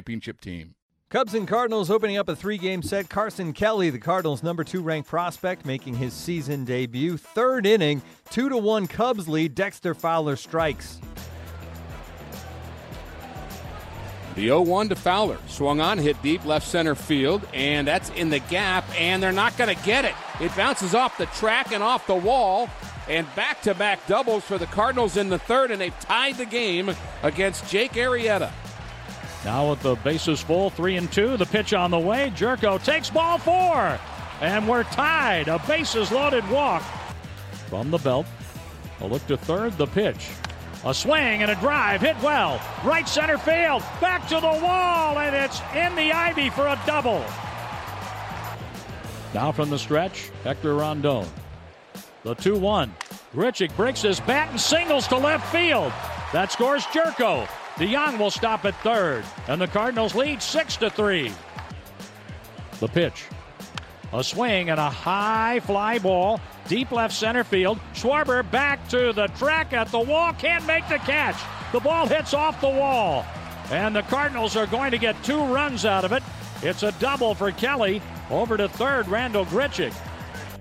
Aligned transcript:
championship 0.00 0.40
team. 0.40 0.74
Cubs 1.10 1.34
and 1.34 1.46
Cardinals 1.46 1.90
opening 1.90 2.16
up 2.16 2.28
a 2.28 2.36
three 2.36 2.56
game 2.56 2.82
set. 2.82 3.10
Carson 3.10 3.52
Kelly, 3.52 3.90
the 3.90 3.98
Cardinals' 3.98 4.42
number 4.42 4.64
two 4.64 4.80
ranked 4.80 5.10
prospect, 5.10 5.66
making 5.66 5.94
his 5.94 6.14
season 6.14 6.64
debut. 6.64 7.18
Third 7.18 7.66
inning, 7.66 8.00
2 8.30 8.48
to 8.48 8.56
1 8.56 8.86
Cubs 8.86 9.28
lead. 9.28 9.54
Dexter 9.54 9.92
Fowler 9.92 10.36
strikes. 10.36 11.00
The 14.36 14.46
0 14.46 14.62
1 14.62 14.88
to 14.88 14.94
Fowler. 14.94 15.36
Swung 15.48 15.80
on, 15.80 15.98
hit 15.98 16.22
deep 16.22 16.46
left 16.46 16.66
center 16.66 16.94
field, 16.94 17.46
and 17.52 17.86
that's 17.86 18.08
in 18.10 18.30
the 18.30 18.38
gap, 18.38 18.84
and 18.98 19.22
they're 19.22 19.32
not 19.32 19.58
going 19.58 19.74
to 19.74 19.84
get 19.84 20.06
it. 20.06 20.14
It 20.40 20.56
bounces 20.56 20.94
off 20.94 21.18
the 21.18 21.26
track 21.26 21.72
and 21.72 21.82
off 21.82 22.06
the 22.06 22.14
wall, 22.14 22.70
and 23.06 23.26
back 23.34 23.60
to 23.62 23.74
back 23.74 24.06
doubles 24.06 24.44
for 24.44 24.56
the 24.56 24.66
Cardinals 24.66 25.18
in 25.18 25.28
the 25.28 25.38
third, 25.40 25.70
and 25.70 25.78
they've 25.78 26.00
tied 26.00 26.36
the 26.36 26.46
game 26.46 26.94
against 27.22 27.68
Jake 27.68 27.92
Arrieta. 27.92 28.50
Now 29.44 29.70
with 29.70 29.80
the 29.80 29.94
bases 29.96 30.40
full, 30.40 30.70
three 30.70 30.96
and 30.96 31.10
two, 31.10 31.36
the 31.36 31.46
pitch 31.46 31.72
on 31.72 31.90
the 31.90 31.98
way. 31.98 32.32
Gyorko 32.36 32.82
takes 32.82 33.08
ball 33.08 33.38
four, 33.38 33.98
and 34.40 34.68
we're 34.68 34.84
tied. 34.84 35.48
A 35.48 35.58
bases 35.66 36.12
loaded 36.12 36.48
walk 36.50 36.82
from 37.68 37.90
the 37.90 37.98
belt. 37.98 38.26
A 39.00 39.06
look 39.06 39.26
to 39.28 39.36
third, 39.36 39.78
the 39.78 39.86
pitch. 39.86 40.28
A 40.84 40.92
swing 40.92 41.42
and 41.42 41.50
a 41.50 41.54
drive, 41.56 42.00
hit 42.00 42.16
well. 42.22 42.60
Right 42.84 43.08
center 43.08 43.38
field, 43.38 43.82
back 44.00 44.26
to 44.28 44.36
the 44.36 44.60
wall, 44.62 45.18
and 45.18 45.34
it's 45.34 45.60
in 45.74 45.94
the 45.94 46.12
ivy 46.12 46.50
for 46.50 46.66
a 46.66 46.80
double. 46.86 47.24
Now 49.32 49.52
from 49.52 49.70
the 49.70 49.78
stretch, 49.78 50.30
Hector 50.42 50.74
Rondon. 50.74 51.26
The 52.24 52.34
2 52.34 52.58
1. 52.58 52.94
Grichuk 53.34 53.74
breaks 53.76 54.02
his 54.02 54.20
bat 54.20 54.50
and 54.50 54.60
singles 54.60 55.06
to 55.08 55.16
left 55.16 55.50
field. 55.52 55.92
That 56.32 56.52
scores 56.52 56.84
Gyorko. 56.86 57.48
DeJong 57.76 58.18
will 58.18 58.30
stop 58.30 58.64
at 58.64 58.74
third, 58.82 59.24
and 59.48 59.60
the 59.60 59.66
Cardinals 59.66 60.14
lead 60.14 60.42
6 60.42 60.76
to 60.78 60.90
3. 60.90 61.32
The 62.80 62.88
pitch. 62.88 63.24
A 64.12 64.24
swing 64.24 64.70
and 64.70 64.80
a 64.80 64.90
high 64.90 65.60
fly 65.60 65.98
ball, 65.98 66.40
deep 66.66 66.90
left 66.90 67.14
center 67.14 67.44
field. 67.44 67.78
Schwarber 67.94 68.48
back 68.50 68.88
to 68.88 69.12
the 69.12 69.28
track 69.28 69.72
at 69.72 69.88
the 69.88 70.00
wall, 70.00 70.32
can't 70.32 70.66
make 70.66 70.86
the 70.88 70.98
catch. 70.98 71.36
The 71.72 71.80
ball 71.80 72.06
hits 72.06 72.34
off 72.34 72.60
the 72.60 72.68
wall, 72.68 73.24
and 73.70 73.94
the 73.94 74.02
Cardinals 74.02 74.56
are 74.56 74.66
going 74.66 74.90
to 74.90 74.98
get 74.98 75.22
two 75.22 75.40
runs 75.44 75.84
out 75.84 76.04
of 76.04 76.12
it. 76.12 76.22
It's 76.62 76.82
a 76.82 76.92
double 76.92 77.34
for 77.34 77.52
Kelly. 77.52 78.02
Over 78.30 78.56
to 78.56 78.68
third, 78.68 79.08
Randall 79.08 79.46
Grichuk. 79.46 79.94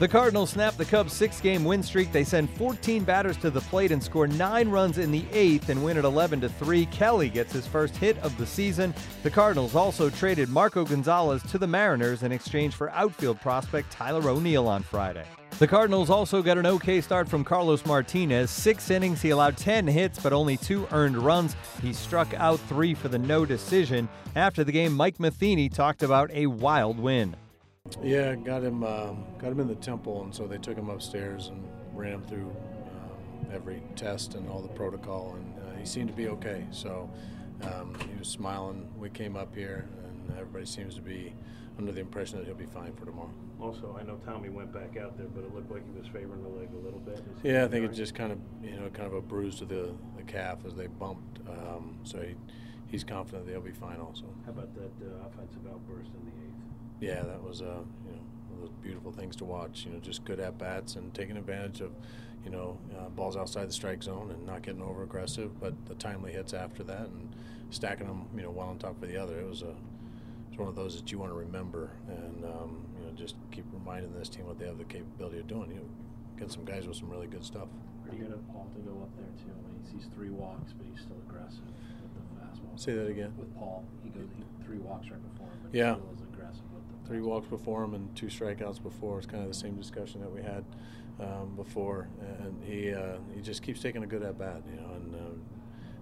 The 0.00 0.08
Cardinals 0.08 0.48
snap 0.48 0.78
the 0.78 0.86
Cubs' 0.86 1.12
six 1.12 1.42
game 1.42 1.62
win 1.62 1.82
streak. 1.82 2.10
They 2.10 2.24
send 2.24 2.48
14 2.48 3.04
batters 3.04 3.36
to 3.36 3.50
the 3.50 3.60
plate 3.60 3.92
and 3.92 4.02
score 4.02 4.26
nine 4.26 4.70
runs 4.70 4.96
in 4.96 5.10
the 5.12 5.26
eighth 5.30 5.68
and 5.68 5.84
win 5.84 5.98
at 5.98 6.06
11 6.06 6.40
3. 6.40 6.86
Kelly 6.86 7.28
gets 7.28 7.52
his 7.52 7.66
first 7.66 7.94
hit 7.98 8.16
of 8.20 8.34
the 8.38 8.46
season. 8.46 8.94
The 9.22 9.30
Cardinals 9.30 9.74
also 9.74 10.08
traded 10.08 10.48
Marco 10.48 10.86
Gonzalez 10.86 11.42
to 11.50 11.58
the 11.58 11.66
Mariners 11.66 12.22
in 12.22 12.32
exchange 12.32 12.76
for 12.76 12.88
outfield 12.92 13.42
prospect 13.42 13.92
Tyler 13.92 14.26
O'Neill 14.30 14.66
on 14.68 14.82
Friday. 14.82 15.26
The 15.58 15.68
Cardinals 15.68 16.08
also 16.08 16.40
got 16.40 16.56
an 16.56 16.64
okay 16.64 17.02
start 17.02 17.28
from 17.28 17.44
Carlos 17.44 17.84
Martinez. 17.84 18.50
Six 18.50 18.90
innings, 18.90 19.20
he 19.20 19.28
allowed 19.28 19.58
10 19.58 19.86
hits, 19.86 20.18
but 20.18 20.32
only 20.32 20.56
two 20.56 20.88
earned 20.92 21.18
runs. 21.18 21.54
He 21.82 21.92
struck 21.92 22.32
out 22.38 22.58
three 22.60 22.94
for 22.94 23.08
the 23.08 23.18
no 23.18 23.44
decision. 23.44 24.08
After 24.34 24.64
the 24.64 24.72
game, 24.72 24.94
Mike 24.94 25.20
Matheny 25.20 25.68
talked 25.68 26.02
about 26.02 26.30
a 26.30 26.46
wild 26.46 26.98
win. 26.98 27.36
Yeah, 28.02 28.34
got 28.34 28.62
him 28.62 28.84
um, 28.84 29.24
got 29.38 29.52
him 29.52 29.60
in 29.60 29.68
the 29.68 29.74
temple, 29.76 30.22
and 30.22 30.34
so 30.34 30.46
they 30.46 30.58
took 30.58 30.76
him 30.76 30.88
upstairs 30.90 31.48
and 31.48 31.62
ran 31.94 32.12
him 32.14 32.22
through 32.22 32.48
um, 32.48 33.46
every 33.52 33.82
test 33.96 34.34
and 34.34 34.48
all 34.48 34.60
the 34.60 34.68
protocol, 34.68 35.36
and 35.36 35.58
uh, 35.58 35.78
he 35.78 35.84
seemed 35.84 36.08
to 36.08 36.14
be 36.14 36.28
okay. 36.28 36.66
So 36.70 37.10
um, 37.62 37.96
he 38.10 38.18
was 38.18 38.28
smiling. 38.28 38.88
We 38.98 39.10
came 39.10 39.36
up 39.36 39.54
here, 39.54 39.88
and 40.04 40.38
everybody 40.38 40.66
seems 40.66 40.94
to 40.94 41.02
be 41.02 41.34
under 41.78 41.92
the 41.92 42.00
impression 42.00 42.38
that 42.38 42.46
he'll 42.46 42.54
be 42.54 42.66
fine 42.66 42.92
for 42.94 43.06
tomorrow. 43.06 43.30
Also, 43.60 43.96
I 43.98 44.02
know 44.04 44.18
Tommy 44.24 44.48
went 44.48 44.72
back 44.72 44.96
out 44.96 45.18
there, 45.18 45.26
but 45.28 45.44
it 45.44 45.54
looked 45.54 45.70
like 45.70 45.82
he 45.92 45.98
was 45.98 46.06
favoring 46.08 46.42
the 46.42 46.48
leg 46.48 46.68
a 46.74 46.84
little 46.84 47.00
bit. 47.00 47.22
yeah, 47.42 47.64
I 47.64 47.68
think 47.68 47.84
it's 47.84 47.96
just 47.96 48.14
kind 48.14 48.32
of 48.32 48.38
you 48.62 48.76
know 48.76 48.88
kind 48.90 49.06
of 49.06 49.14
a 49.14 49.20
bruise 49.20 49.56
to 49.56 49.66
the, 49.66 49.92
the 50.16 50.22
calf 50.22 50.58
as 50.66 50.74
they 50.74 50.86
bumped. 50.86 51.40
Um, 51.48 51.98
so 52.02 52.20
he, 52.20 52.34
he's 52.86 53.04
confident 53.04 53.46
they'll 53.46 53.60
be 53.60 53.72
fine 53.72 53.98
also. 54.00 54.24
How 54.46 54.52
about 54.52 54.74
that 54.74 54.90
uh, 55.04 55.26
offensive 55.28 55.60
outburst 55.70 56.10
in 56.18 56.24
the 56.24 56.32
eighth? 56.46 56.59
Yeah, 57.00 57.22
that 57.22 57.42
was 57.42 57.62
uh, 57.62 57.82
you 58.06 58.12
know 58.12 58.60
those 58.60 58.70
beautiful 58.82 59.10
things 59.12 59.36
to 59.36 59.44
watch. 59.44 59.84
You 59.86 59.92
know, 59.92 60.00
just 60.00 60.24
good 60.24 60.38
at 60.38 60.58
bats 60.58 60.96
and 60.96 61.12
taking 61.14 61.36
advantage 61.36 61.80
of 61.80 61.92
you 62.44 62.50
know 62.50 62.78
uh, 62.98 63.08
balls 63.08 63.36
outside 63.36 63.68
the 63.68 63.72
strike 63.72 64.02
zone 64.02 64.30
and 64.30 64.46
not 64.46 64.62
getting 64.62 64.82
over 64.82 65.02
aggressive, 65.02 65.58
but 65.60 65.74
the 65.86 65.94
timely 65.94 66.32
hits 66.32 66.52
after 66.52 66.82
that 66.84 67.08
and 67.08 67.34
stacking 67.70 68.06
them 68.06 68.26
you 68.36 68.42
know 68.42 68.50
one 68.50 68.68
on 68.68 68.78
top 68.78 69.02
of 69.02 69.08
the 69.08 69.16
other. 69.16 69.40
It 69.40 69.48
was 69.48 69.62
a 69.62 69.74
it's 70.50 70.58
one 70.58 70.68
of 70.68 70.74
those 70.74 70.96
that 71.00 71.10
you 71.10 71.18
want 71.18 71.30
to 71.30 71.36
remember 71.36 71.90
and 72.08 72.44
um, 72.44 72.84
you 72.98 73.06
know 73.06 73.12
just 73.14 73.36
keep 73.50 73.64
reminding 73.72 74.12
this 74.18 74.28
team 74.28 74.46
what 74.46 74.58
they 74.58 74.66
have 74.66 74.78
the 74.78 74.84
capability 74.84 75.38
of 75.38 75.46
doing. 75.46 75.70
You 75.70 75.76
know, 75.76 75.88
get 76.38 76.52
some 76.52 76.64
guys 76.64 76.86
with 76.86 76.96
some 76.96 77.08
really 77.10 77.28
good 77.28 77.44
stuff. 77.44 77.68
Pretty 78.02 78.18
good 78.18 78.32
of 78.32 78.46
Paul 78.48 78.68
to 78.74 78.80
go 78.80 78.92
up 79.02 79.10
there 79.16 79.30
too. 79.38 79.52
I 79.52 79.72
mean, 79.72 79.80
he 79.84 79.98
sees 79.98 80.10
three 80.14 80.30
walks, 80.30 80.72
but 80.76 80.86
he's 80.90 81.00
still 81.00 81.16
aggressive. 81.28 81.64
Say 82.76 82.94
that 82.94 83.08
again. 83.08 83.34
With 83.36 83.54
Paul, 83.56 83.84
he 84.02 84.10
goes 84.10 84.28
he, 84.36 84.64
three 84.64 84.78
walks 84.78 85.10
right 85.10 85.32
before 85.32 85.46
him, 85.46 85.58
but 85.62 85.74
yeah. 85.74 85.94
still 85.94 86.12
is 86.14 86.22
aggressive 86.22 86.62
with 86.72 87.02
the 87.02 87.08
Three 87.08 87.20
walks 87.20 87.48
before 87.48 87.84
him 87.84 87.94
and 87.94 88.14
two 88.16 88.26
strikeouts 88.26 88.82
before. 88.82 89.18
It's 89.18 89.26
kind 89.26 89.42
of 89.42 89.48
the 89.48 89.54
same 89.58 89.76
discussion 89.76 90.20
that 90.20 90.32
we 90.32 90.42
had 90.42 90.64
um, 91.20 91.54
before, 91.56 92.08
and 92.40 92.62
he 92.64 92.92
uh, 92.92 93.18
he 93.34 93.40
just 93.42 93.62
keeps 93.62 93.80
taking 93.80 94.02
a 94.02 94.06
good 94.06 94.22
at 94.22 94.38
bat, 94.38 94.62
you 94.70 94.80
know, 94.80 94.94
and 94.94 95.14
um, 95.14 95.42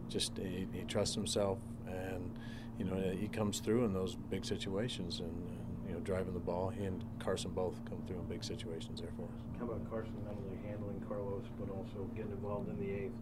just 0.08 0.36
he, 0.38 0.66
he 0.72 0.84
trusts 0.84 1.14
himself 1.14 1.58
and 1.86 2.38
you 2.78 2.84
know, 2.84 2.94
he 3.18 3.26
comes 3.28 3.58
through 3.58 3.84
in 3.84 3.92
those 3.92 4.14
big 4.14 4.44
situations 4.44 5.18
and, 5.18 5.48
uh, 5.48 5.88
you 5.88 5.94
know, 5.94 6.00
driving 6.00 6.32
the 6.32 6.40
ball. 6.40 6.68
He 6.68 6.84
and 6.84 7.04
Carson 7.18 7.50
both 7.50 7.74
come 7.88 8.00
through 8.06 8.20
in 8.20 8.26
big 8.26 8.44
situations 8.44 9.00
there 9.00 9.10
for 9.16 9.24
us. 9.24 9.42
How 9.58 9.64
about 9.64 9.90
Carson 9.90 10.14
not 10.24 10.36
only 10.44 10.58
handling 10.64 11.02
Carlos, 11.08 11.44
but 11.58 11.70
also 11.70 12.08
getting 12.14 12.30
involved 12.30 12.68
in 12.68 12.78
the 12.78 12.92
eighth? 12.92 13.12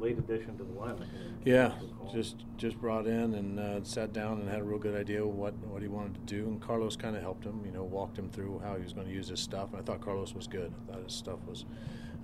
Late 0.00 0.18
addition 0.18 0.56
to 0.58 0.64
the 0.64 0.72
lineup. 0.72 1.06
Yeah, 1.44 1.72
just 2.12 2.44
just 2.56 2.80
brought 2.80 3.06
in 3.06 3.34
and 3.34 3.60
uh, 3.60 3.84
sat 3.84 4.12
down 4.12 4.40
and 4.40 4.48
had 4.48 4.60
a 4.60 4.64
real 4.64 4.78
good 4.78 4.98
idea 4.98 5.24
what 5.24 5.54
what 5.66 5.82
he 5.82 5.88
wanted 5.88 6.14
to 6.14 6.20
do. 6.20 6.46
And 6.46 6.60
Carlos 6.60 6.96
kind 6.96 7.16
of 7.16 7.22
helped 7.22 7.44
him, 7.44 7.62
you 7.64 7.72
know, 7.72 7.84
walked 7.84 8.18
him 8.18 8.28
through 8.30 8.60
how 8.64 8.76
he 8.76 8.82
was 8.82 8.92
going 8.92 9.06
to 9.06 9.12
use 9.12 9.28
his 9.28 9.40
stuff. 9.40 9.70
And 9.72 9.80
I 9.80 9.84
thought 9.84 10.00
Carlos 10.00 10.34
was 10.34 10.46
good. 10.46 10.72
I 10.88 10.92
thought 10.92 11.04
his 11.04 11.14
stuff 11.14 11.38
was 11.46 11.64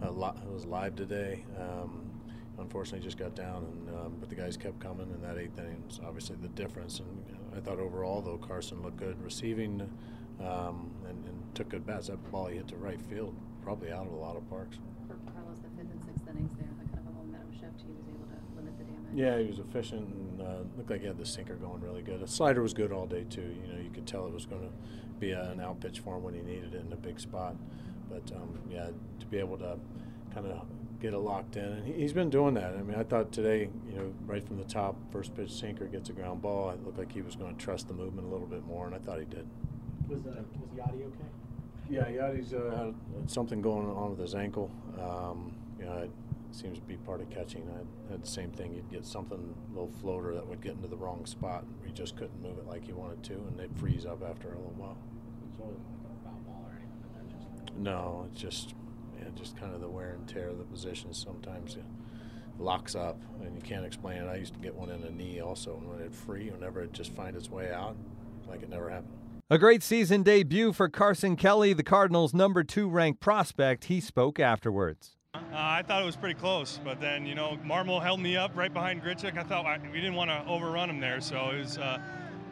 uh, 0.02 0.10
li- 0.10 0.40
was 0.52 0.66
live 0.66 0.96
today. 0.96 1.44
Um, 1.58 2.10
unfortunately 2.60 3.04
just 3.04 3.18
got 3.18 3.34
down, 3.34 3.64
and 3.64 3.96
um, 3.96 4.16
but 4.20 4.28
the 4.28 4.34
guys 4.34 4.56
kept 4.56 4.78
coming, 4.80 5.10
and 5.12 5.22
that 5.24 5.38
eighth 5.38 5.58
inning 5.58 5.82
was 5.86 6.00
obviously 6.04 6.36
the 6.42 6.48
difference. 6.48 7.00
And 7.00 7.24
I 7.56 7.60
thought 7.60 7.78
overall, 7.78 8.20
though, 8.20 8.38
Carson 8.38 8.82
looked 8.82 8.98
good 8.98 9.20
receiving 9.22 9.80
um, 10.40 10.90
and, 11.08 11.24
and, 11.26 11.36
took 11.54 11.68
good 11.68 11.84
bats. 11.84 12.06
That 12.06 12.30
ball 12.30 12.46
he 12.46 12.56
hit 12.56 12.68
to 12.68 12.76
right 12.76 13.00
field, 13.02 13.34
probably 13.62 13.90
out 13.90 14.06
of 14.06 14.12
a 14.12 14.16
lot 14.16 14.36
of 14.36 14.48
parks. 14.48 14.78
For 15.08 15.18
Carlos, 15.32 15.58
the 15.58 15.68
fifth 15.76 15.90
and 15.92 16.04
sixth 16.04 16.28
innings 16.30 16.52
there, 16.54 16.68
the 16.78 16.88
kind 16.94 17.06
of 17.06 17.12
a 17.12 17.16
momentum 17.18 17.50
shift, 17.52 17.64
he 17.86 17.92
was 17.92 18.02
able 18.06 18.26
to 18.26 18.56
limit 18.56 18.78
the 18.78 18.84
damage. 18.84 19.14
Yeah, 19.14 19.38
he 19.38 19.46
was 19.46 19.58
efficient 19.58 20.08
and 20.08 20.40
uh, 20.40 20.58
looked 20.76 20.90
like 20.90 21.00
he 21.00 21.06
had 21.06 21.18
the 21.18 21.26
sinker 21.26 21.54
going 21.54 21.80
really 21.80 22.02
good. 22.02 22.20
The 22.20 22.28
slider 22.28 22.62
was 22.62 22.74
good 22.74 22.92
all 22.92 23.06
day 23.06 23.24
too. 23.28 23.54
You 23.62 23.72
know, 23.72 23.80
you 23.80 23.90
could 23.90 24.06
tell 24.06 24.26
it 24.26 24.32
was 24.32 24.46
going 24.46 24.62
to 24.62 24.72
be 25.18 25.32
a, 25.32 25.50
an 25.50 25.60
out 25.60 25.80
pitch 25.80 26.00
for 26.00 26.16
him 26.16 26.22
when 26.22 26.34
he 26.34 26.40
needed 26.40 26.74
it 26.74 26.84
in 26.86 26.92
a 26.92 26.96
big 26.96 27.20
spot. 27.20 27.56
But 28.08 28.34
um, 28.34 28.58
yeah, 28.70 28.88
to 29.20 29.26
be 29.26 29.38
able 29.38 29.58
to 29.58 29.78
kind 30.34 30.46
of 30.46 30.66
get 31.00 31.14
it 31.14 31.18
locked 31.18 31.56
in, 31.56 31.64
and 31.64 31.86
he, 31.86 32.02
has 32.02 32.12
been 32.12 32.30
doing 32.30 32.54
that. 32.54 32.74
I 32.74 32.82
mean, 32.82 32.98
I 32.98 33.02
thought 33.02 33.32
today, 33.32 33.70
you 33.88 33.96
know, 33.96 34.12
right 34.26 34.46
from 34.46 34.58
the 34.58 34.64
top, 34.64 34.96
first 35.10 35.34
pitch 35.34 35.52
sinker 35.52 35.86
gets 35.86 36.10
a 36.10 36.12
ground 36.12 36.42
ball. 36.42 36.70
It 36.70 36.84
looked 36.84 36.98
like 36.98 37.12
he 37.12 37.22
was 37.22 37.36
going 37.36 37.56
to 37.56 37.64
trust 37.64 37.88
the 37.88 37.94
movement 37.94 38.28
a 38.28 38.30
little 38.30 38.46
bit 38.46 38.64
more, 38.66 38.86
and 38.86 38.94
I 38.94 38.98
thought 38.98 39.18
he 39.18 39.24
did. 39.24 39.46
Was 40.08 40.26
uh, 40.26 40.42
was 40.58 40.70
Yadi 40.76 41.06
okay? 41.06 41.30
Yeah, 41.88 42.04
Yadi's 42.04 42.52
uh, 42.54 42.92
had 43.16 43.30
something 43.30 43.62
going 43.62 43.88
on 43.88 44.10
with 44.10 44.20
his 44.20 44.34
ankle. 44.34 44.70
Um, 45.00 45.52
you 45.78 45.86
know, 45.86 45.98
it 45.98 46.10
seems 46.54 46.78
to 46.78 46.84
be 46.84 46.96
part 46.96 47.20
of 47.20 47.30
catching. 47.30 47.68
I 47.70 48.12
had 48.12 48.22
the 48.22 48.28
same 48.28 48.50
thing. 48.50 48.74
You'd 48.74 48.90
get 48.90 49.06
something, 49.06 49.54
a 49.70 49.74
little 49.74 49.92
floater 50.00 50.34
that 50.34 50.46
would 50.46 50.60
get 50.60 50.72
into 50.72 50.88
the 50.88 50.96
wrong 50.96 51.26
spot. 51.26 51.62
and 51.62 51.86
He 51.86 51.92
just 51.92 52.16
couldn't 52.16 52.42
move 52.42 52.58
it 52.58 52.66
like 52.66 52.88
you 52.88 52.96
wanted 52.96 53.22
to, 53.24 53.34
and 53.34 53.58
they'd 53.58 53.76
freeze 53.78 54.06
up 54.06 54.22
after 54.22 54.48
a 54.48 54.56
little 54.56 54.74
while. 54.76 54.98
No, 57.76 58.28
it's 58.30 58.40
just 58.40 58.74
yeah, 59.18 59.28
just 59.34 59.56
kind 59.56 59.74
of 59.74 59.80
the 59.80 59.88
wear 59.88 60.10
and 60.10 60.28
tear 60.28 60.48
of 60.48 60.58
the 60.58 60.64
position. 60.64 61.14
Sometimes 61.14 61.76
it 61.76 61.84
locks 62.58 62.94
up, 62.94 63.18
and 63.42 63.54
you 63.54 63.62
can't 63.62 63.86
explain 63.86 64.18
it. 64.22 64.28
I 64.28 64.36
used 64.36 64.54
to 64.54 64.60
get 64.60 64.74
one 64.74 64.90
in 64.90 65.00
the 65.00 65.10
knee 65.10 65.40
also, 65.40 65.76
and 65.76 65.88
when 65.88 66.00
it 66.00 66.14
free, 66.14 66.50
whenever 66.50 66.82
it 66.82 66.92
just 66.92 67.14
find 67.14 67.36
its 67.36 67.50
way 67.50 67.72
out, 67.72 67.96
like 68.48 68.62
it 68.62 68.68
never 68.68 68.90
happened. 68.90 69.16
A 69.48 69.58
great 69.58 69.82
season 69.82 70.22
debut 70.22 70.72
for 70.72 70.88
Carson 70.88 71.36
Kelly, 71.36 71.72
the 71.72 71.82
Cardinals' 71.82 72.34
number 72.34 72.62
two 72.62 72.88
ranked 72.88 73.20
prospect. 73.20 73.84
He 73.84 74.00
spoke 74.00 74.38
afterwards. 74.38 75.16
Uh, 75.52 75.56
I 75.56 75.82
thought 75.82 76.00
it 76.00 76.06
was 76.06 76.14
pretty 76.14 76.38
close, 76.38 76.78
but 76.84 77.00
then 77.00 77.26
you 77.26 77.34
know 77.34 77.58
Marmol 77.66 78.00
held 78.00 78.20
me 78.20 78.36
up 78.36 78.52
right 78.54 78.72
behind 78.72 79.02
Grichuk. 79.02 79.36
I 79.36 79.42
thought 79.42 79.66
I, 79.66 79.80
we 79.92 80.00
didn't 80.00 80.14
want 80.14 80.30
to 80.30 80.44
overrun 80.46 80.88
him 80.88 81.00
there, 81.00 81.20
so 81.20 81.50
it 81.50 81.58
was, 81.58 81.76
uh, 81.76 81.98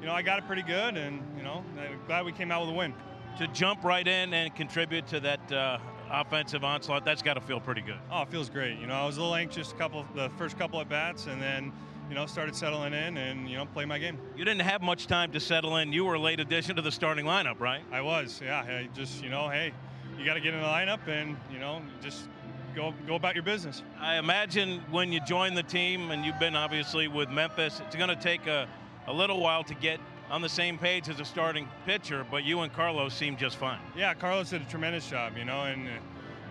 you 0.01 0.07
know, 0.07 0.13
I 0.13 0.23
got 0.23 0.41
it 0.41 0.47
pretty 0.49 0.63
good, 0.63 0.97
and 0.97 1.23
you 1.37 1.45
know, 1.45 1.65
I'm 1.79 2.01
glad 2.07 2.25
we 2.25 2.33
came 2.33 2.51
out 2.51 2.63
with 2.63 2.71
a 2.71 2.77
win. 2.77 2.93
To 3.39 3.47
jump 3.49 3.85
right 3.85 4.07
in 4.07 4.35
and 4.35 4.53
contribute 4.53 5.07
to 5.09 5.21
that 5.21 5.53
uh, 5.53 5.79
offensive 6.11 6.65
onslaught, 6.65 7.05
that's 7.05 7.23
got 7.23 7.35
to 7.35 7.41
feel 7.41 7.61
pretty 7.61 7.83
good. 7.83 7.99
Oh, 8.11 8.23
it 8.23 8.31
feels 8.31 8.51
great. 8.51 8.81
You 8.81 8.89
know, 8.89 8.95
I 8.95 9.07
was 9.07 9.17
a 9.17 9.21
little 9.21 9.37
anxious 9.37 9.71
a 9.71 9.77
couple 9.77 10.05
the 10.17 10.29
first 10.31 10.59
couple 10.59 10.81
at 10.81 10.89
bats, 10.89 11.27
and 11.27 11.41
then 11.41 11.71
you 12.09 12.17
know 12.17 12.27
started 12.27 12.57
settling 12.57 12.95
in 12.95 13.17
and 13.17 13.49
you 13.49 13.57
know 13.57 13.67
play 13.67 13.85
my 13.85 14.01
game. 14.01 14.19
You 14.37 14.45
didn't 14.45 14.63
have 14.63 14.83
much 14.83 15.07
time 15.07 15.31
to 15.33 15.39
settle 15.39 15.77
in. 15.77 15.93
You 15.93 16.05
were 16.05 16.15
a 16.15 16.21
late 16.21 16.41
addition 16.41 16.75
to 16.75 16.83
the 16.83 16.91
starting 16.91 17.27
lineup, 17.27 17.61
right? 17.61 17.83
I 17.93 18.01
was. 18.01 18.41
Yeah. 18.45 18.63
I 18.63 18.89
just 18.93 19.23
you 19.23 19.31
know, 19.31 19.49
hey, 19.49 19.73
you 20.19 20.25
got 20.25 20.35
to 20.35 20.41
get 20.41 20.53
in 20.53 20.61
the 20.61 20.67
lineup 20.67 21.07
and 21.07 21.37
you 21.53 21.61
know 21.61 21.81
just 22.03 22.29
go 22.79 22.95
go 23.07 23.17
about 23.17 23.35
your 23.35 23.43
business. 23.43 23.83
I 24.01 24.19
imagine 24.19 24.81
when 24.91 25.13
you 25.13 25.21
join 25.21 25.55
the 25.55 25.63
team, 25.63 26.11
and 26.13 26.25
you've 26.25 26.39
been 26.39 26.55
obviously 26.55 27.09
with 27.09 27.29
Memphis, 27.29 27.81
it's 27.85 27.97
going 27.97 28.09
to 28.09 28.17
take 28.17 28.47
a, 28.47 28.69
a 29.07 29.13
little 29.13 29.41
while 29.41 29.65
to 29.65 29.75
get 29.75 29.99
on 30.31 30.43
the 30.43 30.49
same 30.49 30.79
page 30.79 31.09
as 31.09 31.19
a 31.19 31.25
starting 31.25 31.69
pitcher. 31.87 32.25
But 32.31 32.45
you 32.45 32.61
and 32.61 32.73
Carlos 32.73 33.15
seem 33.15 33.37
just 33.37 33.57
fine. 33.57 33.81
Yeah, 33.97 34.15
Carlos 34.15 34.51
did 34.51 34.63
a 34.63 34.67
tremendous 34.67 35.09
job, 35.09 35.37
you 35.37 35.45
know, 35.45 35.65
and. 35.65 35.89
Uh, 35.89 35.93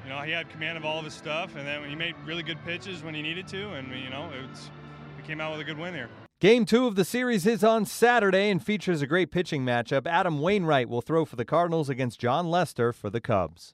you 0.04 0.14
know, 0.14 0.22
he 0.22 0.32
had 0.32 0.50
command 0.50 0.78
of 0.78 0.86
all 0.86 1.00
of 1.00 1.04
his 1.04 1.14
stuff, 1.14 1.58
and 1.58 1.68
then 1.68 1.84
he 1.84 1.94
made 1.94 2.16
really 2.26 2.42
good 2.42 2.64
pitches 2.64 3.04
when 3.04 3.14
he 3.14 3.22
needed 3.22 3.46
to, 3.50 3.74
and 3.74 3.90
you 3.90 4.10
know, 4.10 4.32
it's 4.50 4.70
we 5.18 5.24
came 5.24 5.42
out 5.42 5.52
with 5.52 5.60
a 5.60 5.66
good 5.66 5.78
win 5.78 5.94
here. 5.94 6.08
Game 6.40 6.64
two 6.64 6.88
of 6.88 6.96
the 6.96 7.04
series 7.04 7.46
is 7.46 7.62
on 7.62 7.84
Saturday 7.86 8.50
and 8.50 8.64
features 8.64 9.02
a 9.02 9.08
great 9.08 9.32
pitching 9.32 9.66
matchup. 9.66 10.08
Adam 10.08 10.40
Wainwright 10.40 10.88
will 10.88 11.02
throw 11.02 11.26
for 11.26 11.36
the 11.36 11.44
Cardinals 11.44 11.90
against 11.90 12.22
Jon 12.22 12.50
Lester 12.50 12.94
for 12.94 13.10
the 13.10 13.20
Cubs. 13.20 13.74